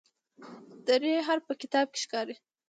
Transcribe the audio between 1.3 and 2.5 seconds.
په کتاب کې ښکاري.